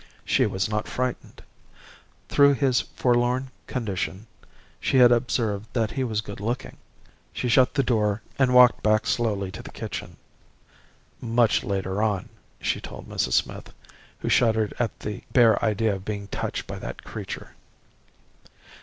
She 0.25 0.47
was 0.47 0.67
not 0.67 0.87
frightened. 0.87 1.43
Through 2.27 2.55
his 2.55 2.81
forlorn 2.95 3.51
condition 3.67 4.25
she 4.79 4.97
had 4.97 5.11
observed 5.11 5.67
that 5.73 5.91
he 5.91 6.03
was 6.03 6.21
good 6.21 6.39
looking. 6.39 6.77
She 7.33 7.47
shut 7.47 7.75
the 7.75 7.83
door 7.83 8.23
and 8.39 8.51
walked 8.55 8.81
back 8.81 9.05
slowly 9.05 9.51
to 9.51 9.61
the 9.61 9.69
kitchen. 9.69 10.17
Much 11.21 11.63
later 11.63 12.01
on, 12.01 12.29
she 12.59 12.81
told 12.81 13.07
Mrs. 13.07 13.33
Smith, 13.33 13.71
who 14.17 14.27
shuddered 14.27 14.73
at 14.79 15.01
the 15.01 15.21
bare 15.33 15.63
idea 15.63 15.93
of 15.93 16.03
being 16.03 16.27
touched 16.29 16.65
by 16.65 16.79
that 16.79 17.03
creature. 17.03 17.51